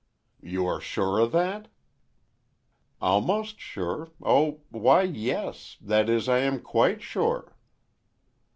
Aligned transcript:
"You 0.41 0.65
are 0.65 0.81
sure 0.81 1.19
of 1.19 1.31
that?" 1.33 1.67
"Almost 3.01 3.59
sure—oh, 3.59 4.61
why, 4.71 5.03
yes—that 5.03 6.09
is, 6.09 6.27
I 6.27 6.39
am 6.39 6.59
quite 6.59 7.03
sure." 7.03 7.55